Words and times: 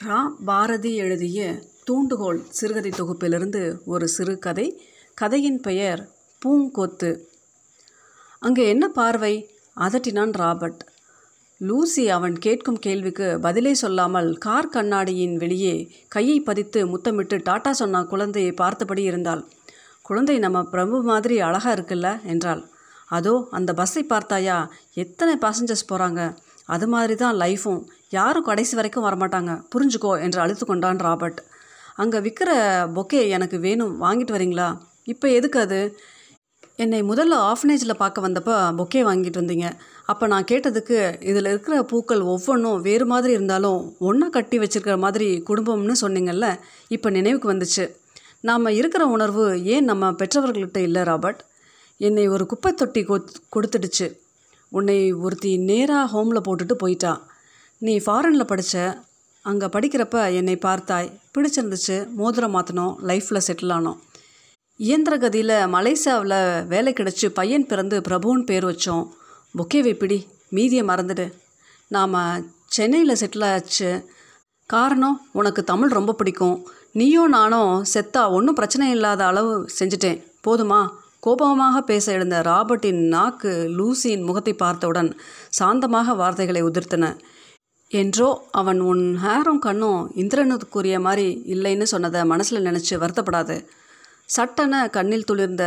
ரா 0.00 0.18
பாரதி 0.44 0.90
எழுதிய 0.96 1.38
தூண்டுகோல் 1.84 2.38
சிறுகதை 2.48 2.90
தொகுப்பிலிருந்து 2.90 3.60
ஒரு 3.84 4.08
சிறுகதை 4.08 4.64
கதையின் 5.14 5.60
பெயர் 5.60 6.00
பூங்கொத்து. 6.42 7.10
அங்கே 8.38 8.68
என்ன 8.68 8.88
பார்வை? 8.88 9.32
அதட்டினான் 9.76 10.32
ராபர்ட். 10.32 10.80
லூசி 11.60 12.08
அவன் 12.08 12.38
கேட்கும் 12.38 12.78
கேள்விக்கு 12.78 13.38
பதிலே 13.40 13.74
சொல்லாமல் 13.74 14.38
கார் 14.38 14.68
கண்ணாடியின் 14.68 15.36
வெளியே 15.36 15.74
கையை 16.08 16.40
பதித்து 16.40 16.86
முத்தமிட்டு 16.86 17.38
டாட்டா 17.50 17.70
சொன்ன 17.70 18.04
குழந்தையை 18.04 18.52
பார்த்தபடி 18.52 19.02
இருந்தாள் 19.02 19.44
குழந்தை 20.02 20.38
நம்ம 20.38 20.62
பிரபு 20.64 21.02
மாதிரி 21.02 21.40
அழகாக 21.40 21.76
இருக்குல்ல? 21.76 22.22
என்றாள். 22.22 22.62
அதோ 23.08 23.34
அந்த 23.50 23.72
பஸ்ஸை 23.72 24.04
பார்த்தாயா? 24.04 24.58
எத்தனை 24.94 25.36
பேசஞ்சர்ஸ் 25.46 25.90
போகிறாங்க 25.92 26.20
அது 26.64 26.88
மாதிரி 26.88 27.14
தான் 27.14 27.36
லைஃபும் 27.36 27.82
யாரும் 28.10 28.42
கடைசி 28.42 28.74
வரைக்கும் 28.74 29.04
வரமாட்டாங்க. 29.04 29.62
புரிஞ்சுக்கோ 29.72 30.22
என்று 30.22 30.40
அழுத்து 30.40 30.66
கொண்டான் 30.66 30.98
ராபர்ட். 30.98 31.40
அங்கே 31.96 32.18
விற்கிற 32.18 32.50
பொக்கே 32.96 33.28
எனக்கு 33.28 33.58
வேணும் 33.58 34.02
வாங்கிட்டு 34.02 34.34
வரீங்களா? 34.36 34.78
இப்போ 35.04 35.28
எதுக்கு 35.28 35.60
அது? 35.60 35.98
என்னை 36.76 37.02
முதல்ல 37.02 37.52
ஆஃபனேஜில் 37.52 37.94
பார்க்க 37.94 38.28
வந்தப்போ 38.28 38.54
பொக்கே 38.78 39.00
வாங்கிட்டு 39.08 39.40
வந்தீங்க. 39.42 39.72
அப்போ 40.04 40.26
நான் 40.26 40.44
கேட்டதுக்கு 40.44 41.22
இதில் 41.22 41.46
இருக்கிற 41.46 41.82
பூக்கள் 41.82 42.20
ஒவ்வொன்றும் 42.20 42.80
வேறு 42.80 43.06
மாதிரி 43.06 43.32
இருந்தாலும் 43.32 43.96
ஒன்றா 43.98 44.28
கட்டி 44.28 44.58
வச்சுருக்கிற 44.58 44.98
மாதிரி 44.98 45.42
குடும்பம்னு 45.48 45.96
சொன்னீங்கல்ல 46.00 46.58
இப்போ 46.88 47.10
நினைவுக்கு 47.10 47.52
வந்துச்சு. 47.52 47.90
நாம் 48.40 48.66
இருக்கிற 48.66 49.06
உணர்வு 49.06 49.64
ஏன் 49.64 49.84
நம்ம 49.84 50.10
பெற்றவர்கள்கிட்ட 50.10 50.76
இல்லை 50.76 51.02
ராபர்ட்? 51.02 51.40
என்னை 51.96 52.28
ஒரு 52.28 52.46
குப்பை 52.46 52.72
தொட்டி 52.74 53.02
கொத் 53.04 53.34
கொடுத்துடுச்சு. 53.56 54.08
உன்னை 54.68 55.12
ஒருத்தி 55.12 55.56
நேராக 55.56 56.04
ஹோமில் 56.12 56.46
போட்டுட்டு 56.48 56.72
போயிட்டா. 56.72 57.12
நீ 57.82 57.92
ஃபாரினில் 57.96 58.50
படித்த 58.50 59.02
அங்கே 59.42 59.66
படிக்கிறப்ப 59.66 60.16
என்னை 60.34 60.54
பார்த்தாய். 60.64 61.06
பிடிச்சிருந்துச்சு 61.34 61.94
மோதிரம் 62.14 62.54
மாற்றினோம் 62.56 62.94
லைஃப்பில் 63.08 63.44
செட்டில் 63.46 63.72
ஆனோம். 63.76 63.98
இயந்திர 64.76 65.14
கதியில் 65.16 65.54
மலேசியாவில் 65.74 66.66
வேலை 66.66 66.92
கிடச்சி 66.92 67.28
பையன் 67.28 67.66
பிறந்து 67.66 68.00
பிரபுன்னு 68.08 68.44
பேர் 68.44 68.66
வச்சோம். 68.66 69.06
பொக்கேவை 69.58 69.94
பிடி 69.94 70.18
மீதியை 70.50 70.84
மறந்துடு. 70.84 71.26
நாம் 71.88 72.18
சென்னையில் 72.66 73.20
செட்டில் 73.22 73.48
ஆச்சு. 73.52 73.90
காரணம் 74.66 75.16
உனக்கு 75.32 75.64
தமிழ் 75.64 75.96
ரொம்ப 75.98 76.12
பிடிக்கும். 76.12 76.56
நீயும் 76.92 77.34
நானும் 77.38 77.72
செத்தா 77.94 78.30
ஒன்றும் 78.30 78.54
பிரச்சனை 78.54 78.90
இல்லாத 78.90 79.24
அளவு 79.24 79.66
செஞ்சுட்டேன். 79.78 80.22
போதுமா? 80.46 80.82
கோபமாக 81.20 81.80
பேச 81.80 82.12
எழுந்த 82.12 82.36
ராபர்ட்டின் 82.40 83.02
நாக்கு 83.08 83.50
லூசியின் 83.78 84.26
முகத்தை 84.28 84.54
பார்த்தவுடன் 84.54 85.10
சாந்தமாக 85.58 86.14
வார்த்தைகளை 86.16 86.62
உதிர்த்தன. 86.62 87.06
என்றோ 87.90 88.48
அவன் 88.50 88.80
உன் 88.80 89.18
ஹேரும் 89.22 89.58
கண்ணும் 89.58 90.10
இந்திரனுக்குரிய 90.16 91.00
மாதிரி 91.00 91.42
இல்லைன்னு 91.46 91.82
சொன்னதை 91.82 92.24
மனசில் 92.24 92.64
நினச்சி 92.64 92.94
வருத்தப்படாது. 92.96 93.56
சட்டென 94.26 94.88
கண்ணில் 94.88 95.26
துளிர்ந்த 95.30 95.64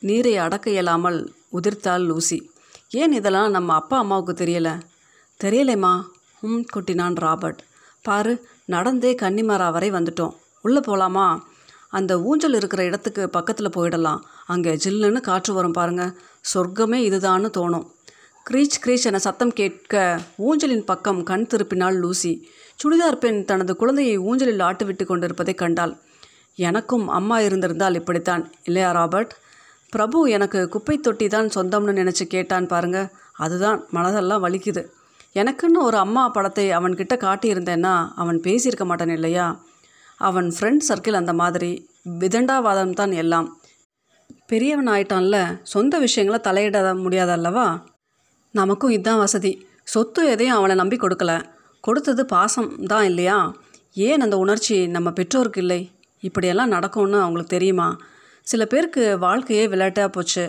நீரை 0.00 0.36
அடக்க 0.36 0.70
இயலாமல் 0.70 1.18
உதிர்த்தாள் 1.52 2.06
லூசி. 2.06 2.38
ஏன் 2.90 3.12
இதெல்லாம் 3.12 3.50
நம்ம 3.50 3.74
அப்பா 3.74 3.98
அம்மாவுக்கு 3.98 4.44
தெரியலை? 4.44 4.74
தெரியலைம்மா 5.44 5.92
ஹும் 6.42 6.64
கொட்டினான் 6.76 7.14
ராபர்ட். 7.14 7.60
பாரு 8.02 8.48
நடந்தே 8.66 9.12
கன்னிமரா 9.14 9.72
வரை 9.72 9.90
வந்துட்டோம். 9.90 10.34
உள்ளே 10.62 10.80
போகலாமா 10.80 11.26
அந்த 11.88 12.12
ஊஞ்சல் 12.20 12.54
இருக்கிற 12.54 12.84
இடத்துக்கு 12.84 13.28
பக்கத்தில் 13.28 13.76
போயிடலாம். 13.76 14.22
அங்கே 14.46 14.72
ஜில்லுன்னு 14.84 15.20
காற்று 15.20 15.54
வரும் 15.54 15.72
பாருங்க. 15.72 16.04
சொர்க்கமே 16.54 16.98
இதுதான்னு 17.10 17.50
தோணும். 17.58 17.86
க்ரீச் 18.50 18.76
க்ரீச் 18.84 19.04
என 19.04 19.18
சத்தம் 19.18 19.52
கேட்க 19.52 20.18
ஊஞ்சலின் 20.38 20.84
பக்கம் 20.84 21.22
கண் 21.22 21.46
திருப்பினாள் 21.50 21.94
லூசி. 21.94 22.48
சுடிதார் 22.80 23.14
பெண் 23.14 23.44
தனது 23.44 23.76
குழந்தையை 23.76 24.18
ஊஞ்சலில் 24.18 24.58
ஆட்டுவிட்டு 24.58 25.04
கொண்டிருப்பதை 25.04 25.54
கண்டாள். 25.54 25.98
எனக்கும் 26.54 27.08
அம்மா 27.08 27.40
இருந்திருந்தால் 27.40 27.94
இப்படித்தான் 27.94 28.52
இல்லையா 28.62 28.90
ராபர்ட்? 28.90 29.32
பிரபு 29.90 30.30
எனக்கு 30.30 30.68
குப்பை 30.68 30.98
தொட்டி 30.98 31.28
தான் 31.28 31.46
சொந்தம்னு 31.54 31.96
நினச்சி 32.00 32.24
கேட்டான் 32.24 32.66
பாருங்க. 32.66 33.10
அதுதான் 33.32 33.86
மனதெல்லாம் 33.92 34.44
வலிக்குது. 34.46 34.84
எனக்குன்னு 35.34 35.80
ஒரு 35.80 35.96
அம்மா 35.96 36.28
படத்தை 36.28 36.70
அவன்கிட்ட 36.70 37.16
காட்டியிருந்தேன்னா 37.16 38.08
அவன் 38.14 38.40
பேசியிருக்க 38.40 38.84
மாட்டான் 38.84 39.08
இல்லையா? 39.08 39.64
அவன் 40.16 40.54
ஃப்ரெண்ட் 40.60 40.86
சர்க்கிள் 40.88 41.12
அந்த 41.12 41.32
மாதிரி. 41.32 41.90
விதண்டாவாதம் 42.20 42.92
தான் 42.92 43.12
எல்லாம். 43.12 43.60
பெரியவன் 44.46 44.88
ஆயிட்டான்ல 44.88 45.60
சொந்த 45.62 45.98
விஷயங்களை 45.98 46.40
தலையிட 46.44 46.78
முடியாதல்லவா? 47.04 47.82
நமக்கும் 48.60 48.90
இதுதான் 48.90 49.22
வசதி. 49.24 49.52
சொத்து 49.92 50.22
எதையும் 50.26 50.56
அவனை 50.56 50.74
நம்பி 50.76 50.96
கொடுக்கல. 50.96 51.32
கொடுத்தது 51.84 52.22
பாசம் 52.26 52.70
தான் 52.86 53.04
இல்லையா? 53.04 53.38
ஏன் 53.94 54.20
அந்த 54.20 54.36
உணர்ச்சி 54.36 54.76
நம்ம 54.86 55.10
பெற்றோருக்கு 55.10 55.60
இல்லை? 55.60 55.80
இப்படியெல்லாம் 56.22 56.68
நடக்கும்னு 56.68 57.18
அவங்களுக்கு 57.20 57.54
தெரியுமா? 57.56 57.88
சில 58.46 58.62
பேருக்கு 58.64 59.18
வாழ்க்கையே 59.18 59.64
விளையாட்டாக 59.68 60.08
போச்சு. 60.08 60.44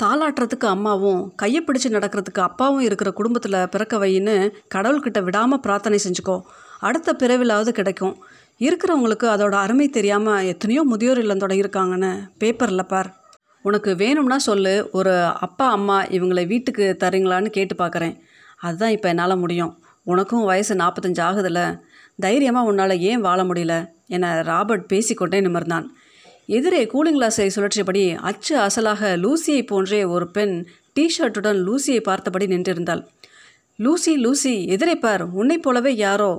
தாளாட்டுறதுக்கு 0.00 0.66
அம்மாவும் 0.74 1.22
கையை 1.36 1.60
பிடிச்சி 1.64 1.88
நடக்கிறதுக்கு 1.96 2.40
அப்பாவும் 2.40 2.80
இருக்கிற 2.80 3.10
குடும்பத்தில் 3.10 3.68
பிறக்க 3.68 3.96
வைன்னு 4.04 4.36
கடவுள்கிட்ட 4.74 5.20
விடாமல் 5.22 5.60
பிரார்த்தனை 5.60 5.98
செஞ்சுக்கோ. 6.04 6.36
அடுத்த 6.80 7.14
பிறவிலாவது 7.18 7.72
கிடைக்கும். 7.78 8.14
இருக்கிறவங்களுக்கு 8.60 9.26
அதோட 9.34 9.54
அருமை 9.64 9.88
தெரியாமல் 9.88 10.46
எத்தனையோ 10.52 10.82
முதியோர் 10.84 11.18
இல்லம் 11.18 11.38
தொடங்கியிருக்காங்கன்னு 11.38 12.12
பேப்பரில் 12.38 12.90
பார். 12.92 13.10
உனக்கு 13.62 13.96
வேணும்னா 13.96 14.38
சொல்லு 14.38 14.88
ஒரு 14.92 15.14
அப்பா 15.24 15.70
அம்மா 15.70 16.04
இவங்களை 16.04 16.46
வீட்டுக்கு 16.46 16.96
தரீங்களான்னு 17.00 17.46
கேட்டு 17.46 17.74
பார்க்குறேன் 17.74 18.20
அதுதான் 18.56 18.90
இப்போ 18.90 19.08
என்னால் 19.08 19.36
முடியும். 19.36 19.72
உனக்கும் 20.04 20.44
வயசு 20.44 20.74
நாற்பத்தஞ்சு 20.74 21.20
ஆகுதில்ல 21.28 21.80
தைரியமாக 22.16 22.66
உன்னால் 22.66 22.98
ஏன் 22.98 23.20
வாழ 23.20 23.44
முடியல? 23.44 23.74
என 24.06 24.42
ராபர்ட் 24.42 24.86
பேசிக்கொண்டே 24.88 25.40
நிமிர்ந்தான். 25.40 25.86
எதிரே 26.46 26.84
கூலிங் 26.84 27.18
கிளாஸை 27.18 27.46
சுழற்றியபடி 27.56 28.16
அச்சு 28.18 28.58
அசலாக 28.58 29.10
லூசியை 29.24 29.66
போன்றே 29.66 30.04
ஒரு 30.04 30.30
பெண் 30.30 30.66
டிஷர்ட்டுடன் 31.00 31.60
லூசியை 31.66 32.00
பார்த்தபடி 32.00 32.46
நின்றிருந்தாள். 32.46 33.06
லூசி 33.76 34.16
லூசி 34.16 34.66
எதிரே 34.66 34.94
பார். 34.94 35.22
உன்னை 35.22 35.58
போலவே 35.58 35.94
யாரோ? 35.96 36.32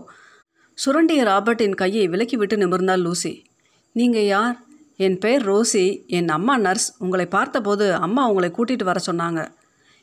சுரண்டிய 0.86 1.24
ராபர்ட்டின் 1.24 1.76
கையை 1.76 2.08
விலக்கிவிட்டு 2.08 2.58
நிமிர்ந்தாள் 2.64 3.02
லூசி. 3.02 3.46
நீங்கள் 3.92 4.26
யார்? 4.26 4.58
என் 4.98 5.18
பெயர் 5.18 5.52
ரோசி 5.52 6.08
என் 6.08 6.30
அம்மா 6.30 6.58
நர்ஸ். 6.58 6.96
உங்களை 6.98 7.26
பார்த்தபோது 7.26 7.94
அம்மா 7.94 8.28
உங்களை 8.28 8.52
கூட்டிகிட்டு 8.58 8.84
வர 8.84 9.00
சொன்னாங்க. 9.12 9.52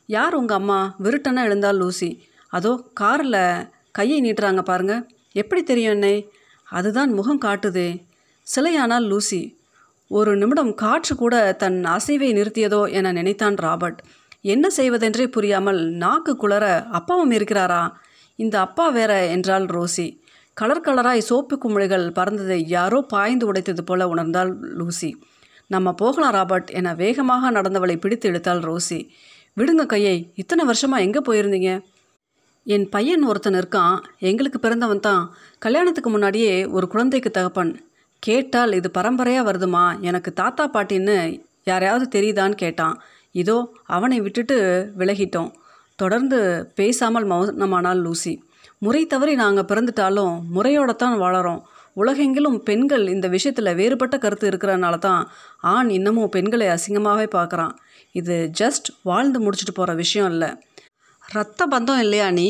யார் 0.06 0.34
உங்கள் 0.34 0.56
அம்மா? 0.56 0.94
விருட்டனா 1.02 1.44
எழுந்தால் 1.44 1.76
லூசி. 1.76 2.24
அதோ 2.48 2.82
காரில் 2.94 3.68
கையை 3.90 4.20
நீட்டுறாங்க 4.20 4.62
பாருங்க. 4.62 5.06
எப்படி 5.32 5.62
தெரியும் 5.62 5.92
என்னை? 5.92 6.30
அதுதான் 6.64 7.12
முகம் 7.12 7.40
காட்டுதே. 7.40 8.04
சிலையானால் 8.56 9.06
லூசி. 9.06 9.56
ஒரு 10.08 10.36
நிமிடம் 10.36 10.74
காற்று 10.74 11.16
கூட 11.16 11.52
தன் 11.52 11.84
அசைவை 11.84 12.32
நிறுத்தியதோ 12.32 12.90
என 12.90 13.12
நினைத்தான் 13.12 13.54
ராபர்ட். 13.54 14.02
என்ன 14.40 14.70
செய்வதென்றே 14.70 15.26
புரியாமல் 15.26 15.90
நாக்கு 15.90 16.34
குளற 16.34 16.86
அப்பாவும் 16.86 17.30
இருக்கிறாரா? 17.30 17.92
இந்த 18.36 18.60
அப்பா 18.60 18.88
வேற 18.88 19.26
என்றாள் 19.26 19.64
ரோசி. 19.64 20.20
கலர் 20.58 20.84
கலராய் 20.86 21.18
சோப்பு 21.18 21.58
குமிழிகள் 21.62 22.04
பறந்ததை 22.14 22.56
யாரோ 22.66 23.00
பாய்ந்து 23.00 23.52
உடைத்தது 23.52 23.82
போல 23.84 24.06
உணர்ந்தாள் 24.06 24.50
லூசி. 24.78 25.16
நம்ம 25.66 25.92
போகலாம் 25.92 26.32
ராபர்ட் 26.32 26.70
என 26.70 26.94
வேகமாக 26.94 27.50
நடந்தவளை 27.50 27.96
பிடித்து 27.96 28.30
இழுத்தாள் 28.30 28.62
ரோசி. 28.62 29.08
விடுங்க 29.56 29.86
கையை. 29.86 30.32
இத்தனை 30.34 30.64
வருஷமாக 30.64 31.02
எங்கே 31.02 31.20
போயிருந்தீங்க? 31.28 31.80
என் 32.64 32.88
பையன் 32.88 33.22
ஒருத்தன் 33.22 33.54
இருக்கான். 33.54 33.96
எங்களுக்கு 34.18 34.58
பிறந்தவன் 34.58 35.00
தான். 35.00 35.22
கல்யாணத்துக்கு 35.58 36.10
முன்னாடியே 36.10 36.66
ஒரு 36.66 36.88
குழந்தைக்கு 36.88 37.30
தகப்பன். 37.30 37.72
கேட்டால் 38.18 38.72
இது 38.72 38.90
பரம்பரையாக 38.90 39.52
வருதுமா? 39.52 40.00
எனக்கு 40.00 40.32
தாத்தா 40.32 40.70
பாட்டின்னு 40.72 41.40
யாரையாவது 41.64 42.06
தெரியுதான்னு 42.18 42.54
கேட்டான். 42.54 43.00
இதோ 43.30 43.72
அவனை 43.84 44.20
விட்டுட்டு 44.20 44.58
விலகிட்டோம். 44.98 45.50
தொடர்ந்து 45.96 46.40
பேசாமல் 46.74 47.26
மௌனமானாள் 47.26 48.02
லூசி. 48.02 48.34
முறை 48.82 49.06
தவறி 49.06 49.34
நாங்கள் 49.34 49.68
பிறந்துட்டாலும் 49.68 50.34
முறையோட 50.54 50.90
தான் 50.94 51.16
வளரோம் 51.18 51.62
உலகெங்கிலும் 51.96 52.58
பெண்கள் 52.58 53.04
இந்த 53.08 53.26
விஷயத்தில் 53.28 53.74
வேறுபட்ட 53.74 54.16
கருத்து 54.18 54.46
இருக்கிறனால 54.50 54.98
தான் 54.98 55.22
ஆண் 55.72 55.88
இன்னமும் 55.88 56.28
பெண்களை 56.28 56.66
அசிங்கமாகவே 56.66 57.26
பார்க்குறான் 57.36 57.74
இது 58.12 58.50
ஜஸ்ட் 58.60 58.88
வாழ்ந்து 59.02 59.38
முடிச்சுட்டு 59.40 59.74
போகிற 59.74 59.94
விஷயம் 59.94 60.30
இல்லை. 60.30 60.50
ரத்த 61.22 61.66
பந்தம் 61.70 61.98
இல்லையா 61.98 62.30
நீ? 62.30 62.48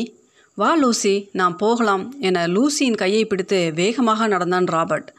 வா 0.57 0.69
லூசி 0.75 1.15
நான் 1.31 1.55
போகலாம் 1.55 2.03
என 2.19 2.47
லூசியின் 2.47 2.99
கையை 3.01 3.23
பிடித்து 3.25 3.59
வேகமாக 3.75 4.27
நடந்தான் 4.27 4.65
ராபர்ட். 4.65 5.09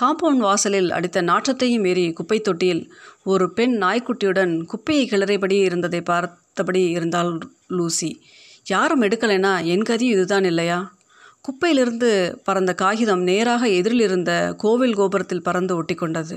காம்பவுண்ட் 0.00 0.44
வாசலில் 0.46 0.90
அடித்த 0.90 1.18
நாற்றத்தையும் 1.22 1.84
மீறி 1.86 2.12
குப்பை 2.12 2.38
தொட்டியில் 2.40 2.82
ஒரு 3.24 3.52
பெண் 3.52 3.74
நாய்க்குட்டியுடன் 3.82 4.54
குப்பையை 4.72 5.04
கிளறியபடி 5.10 5.58
இருந்ததை 5.62 6.00
பார்த்தபடி 6.00 6.82
இருந்தாள் 6.88 7.32
லூசி. 7.68 8.10
யாரும் 8.66 9.02
எடுக்கலைன்னா 9.02 9.64
என் 9.64 9.82
கதியும் 9.82 10.12
இதுதான் 10.12 10.44
இல்லையா? 10.44 10.78
குப்பையிலிருந்து 11.40 12.10
பறந்த 12.44 12.74
காகிதம் 12.74 13.22
நேராக 13.22 13.68
எதிரில் 13.68 14.00
இருந்த 14.00 14.54
கோவில் 14.56 14.94
கோபுரத்தில் 14.94 15.42
பறந்து 15.42 15.76
ஒட்டி 15.76 15.94
கொண்டது 15.94 16.36